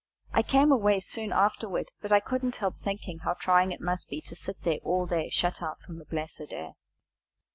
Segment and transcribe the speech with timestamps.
[0.33, 4.19] I come away soon afterward; but I couldn't help thinking how trying it must be
[4.21, 6.73] to sit there all day, shut out from the blessed air!"